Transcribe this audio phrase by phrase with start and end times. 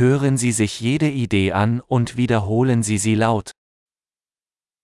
[0.00, 3.51] Hören Sie sich jede Idee an und wiederholen Sie sie laut.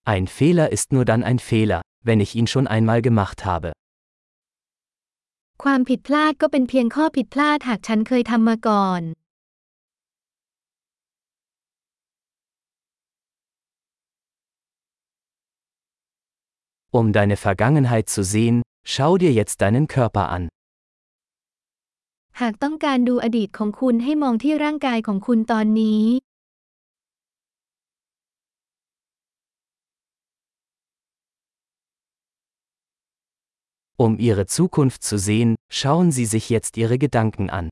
[0.04, 3.72] Ein Fehler ist nur dann ein Fehler, wenn ich ihn schon einmal gemacht habe.
[5.64, 9.02] ความผิดพลาดก็เป็นเพียงข้อผิดพลาดหากฉันเคยทำมาก่อน
[16.98, 18.56] Um deine Vergangenheit zu sehen,
[18.94, 20.42] schau dir jetzt deinen Körper an.
[22.42, 26.04] หากต้องการดูอดีตของคุณให้มองที่ร่างกายของคุณตอนนี้
[34.04, 37.66] Um ihre Zukunft zu sehen, schauen Sie sich jetzt Ihre Gedanken an.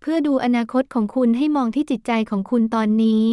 [0.00, 3.26] เพื่อดูอนาคตของคุณให้มองที่จิตใจของคุณตอนนี้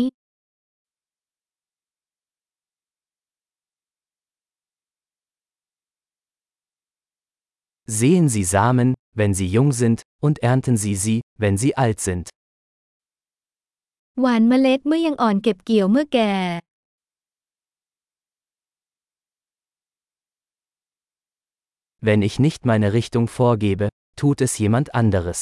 [7.97, 12.26] Sehen Sie Samen, wenn sie jung sind, und ernten Sie sie, wenn sie alt sind.
[14.22, 16.32] หว่านเมล็ดเมื่อยังอ่อนเก็บเกี่ยวเมื่อแก่
[22.06, 23.86] Wenn ich nicht meine Richtung vorgebe,
[24.20, 25.40] tut es jemand anderes.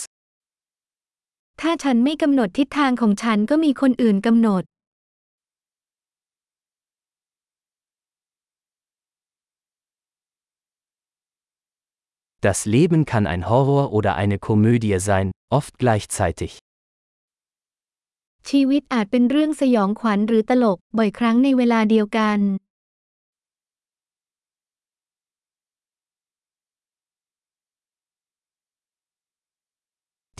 [1.60, 4.62] ถ้าฉันไม่กำหนดทิศทางของฉันก็มีคนอื่นกำหนด
[12.46, 15.26] Das Leben kann ein Horror oder eine Komödie sein,
[15.58, 16.52] oft gleichzeitig.
[18.48, 22.38] ชีวิตอาจเป็นเรื่องสยองขวัญหรือตลก บ่อยครั้งในเวลาเดียวกัน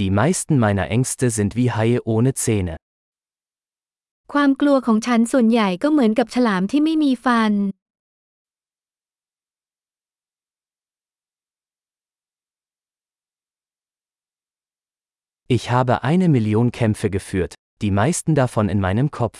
[0.00, 2.74] Die meisten meiner Ängste sind wie Haie ohne Zähne.
[4.32, 7.52] ความกลัวของฉันส่วนใหญ่ก็เหมือนกับฉลามที่ไม่มีฟัน
[15.48, 19.38] Ich habe eine Million Kämpfe geführt, die meisten davon in meinem Kopf.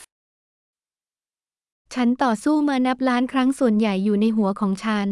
[1.95, 5.09] ฉันต่อสู้มานับล้านครั้งส่วนใหญ่อยู่ในหัวของฉัน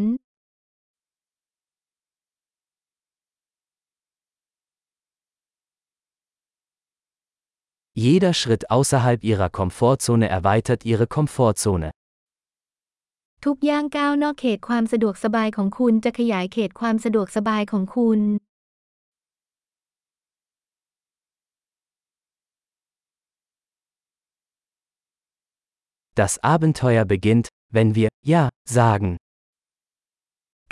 [8.04, 11.88] Jeder Schritt außerhalb ihrer Komfortzone erweitert ihre Komfortzone.
[13.44, 18.20] ทุกย่างก้าวนอกเขตความสะดวกสบายของคุณจะขยายเขตความสะดวกสบายของคุณ
[26.20, 27.46] Das Abenteuer beginnt,
[27.76, 28.42] wenn wir Ja
[28.78, 29.10] sagen.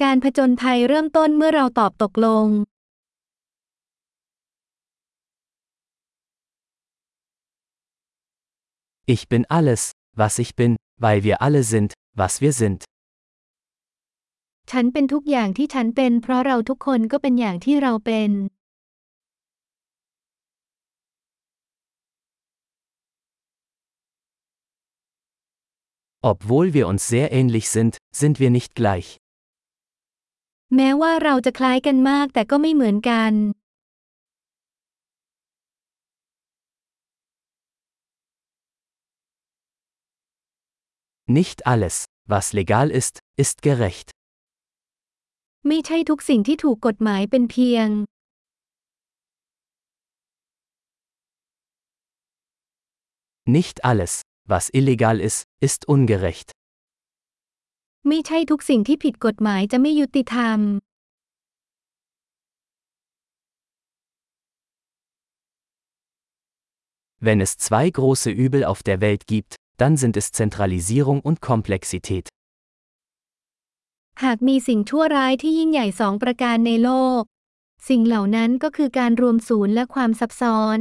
[0.03, 2.47] การผจญภัยเริ่มต้นเมื่อเราตอบตกลง
[9.15, 9.83] Ich bin alles,
[10.21, 10.73] was ich bin,
[11.05, 11.91] weil wir alle sind,
[12.21, 12.81] was wir sind.
[14.71, 18.31] ฉันเป็นทุกอย่างที่ฉันเป็น เพราะเราทุกคนก็เป็นอย่างที่เราเป็น
[26.31, 29.09] Obwohl wir uns sehr ähnlich sind, sind wir nicht gleich.
[30.77, 33.33] แม้ว่าเราจะคล้ายกันมากแต่ก็ไม่เหมือนกัน
[41.39, 41.97] Nicht alles,
[42.33, 44.09] was legal ist, ist gerecht.
[45.69, 47.89] ไม่ใช่ทุกสิ่งที่ถูกกฎหมายเป็นเพียง
[53.57, 54.13] Nicht alles,
[54.53, 56.49] was illegal ist, ist ungerecht.
[58.09, 60.59] ไม่ใช่ทุกสิ่งที่ผิดกฎหมายจะไม่ยุติธรรม
[67.27, 72.27] Wenn es zwei große Übel auf der Welt gibt, dann sind es Zentralisierung und Komplexität.
[74.23, 76.91] หากมีสิ่งชั่วร้ายที่ยิ่งใหญ่สองประการในโล
[77.21, 77.23] ก
[77.89, 80.79] สิ่งเหล่านั้นก็คือการรวมศูนย์และความซับซ้อน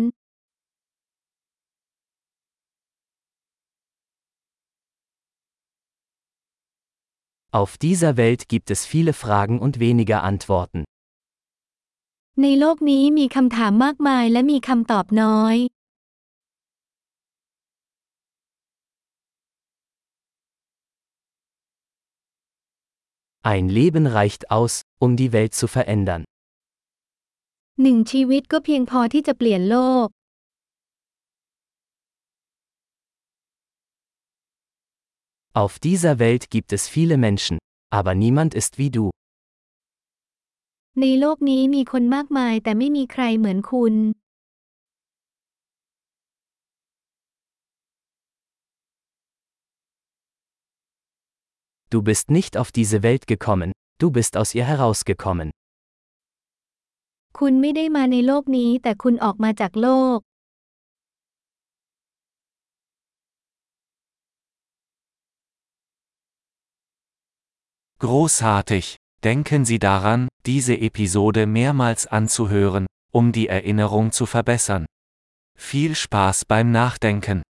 [7.53, 10.81] Auf dieser Welt gibt es viele Fragen und weniger Antworten.
[12.41, 15.55] ในโลกนี้มีคำถามมากมายและมีคำตอบน้อย
[23.51, 24.73] Ein Leben reicht aus,
[25.03, 26.23] um die Welt zu verändern.
[27.81, 30.07] หนึ่งชีวิตก็เพียงพอที่จะเปลี่ยนโลก
[35.53, 37.57] Auf dieser Welt gibt es viele Menschen,
[37.91, 39.05] aber niemand ist wie du.
[41.01, 43.95] ในโลกนี้มีคนมากมายแต่ไม่มีใครเหมือนคุณ
[51.93, 53.69] Du bist nicht auf diese Welt gekommen,
[54.01, 55.47] du bist aus ihr herausgekommen.
[57.39, 60.17] คุณไม่ได้มาในโลกนี้แต่คุณออกมาจากโลก
[68.00, 68.96] Großartig!
[69.22, 74.84] Denken Sie daran, diese Episode mehrmals anzuhören, um die Erinnerung zu verbessern.
[75.56, 77.44] Viel Spaß beim Nachdenken!